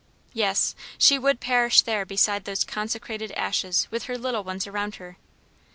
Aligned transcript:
Yes! 0.33 0.73
she 0.97 1.19
would 1.19 1.39
perish 1.39 1.83
there 1.83 2.05
beside 2.07 2.45
those 2.45 2.63
consecrated 2.63 3.31
ashes 3.33 3.87
with 3.91 4.05
her 4.05 4.17
little 4.17 4.43
ones 4.43 4.65
around 4.65 4.95
her. 4.95 5.17